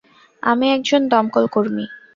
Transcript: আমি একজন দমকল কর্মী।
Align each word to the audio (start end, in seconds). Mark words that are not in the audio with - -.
আমি 0.43 0.65
একজন 0.71 1.01
দমকল 1.11 1.45
কর্মী। 1.47 1.85